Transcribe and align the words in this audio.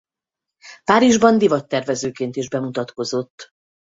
Párizsban 0.83 1.37
divattervezőként 1.37 2.35
is 2.35 2.49
bemutatkozott. 2.49 3.47